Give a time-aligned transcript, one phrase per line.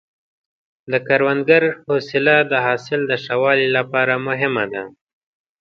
[0.91, 4.83] د کروندګر حوصله د حاصل د ښه والي لپاره مهمه ده.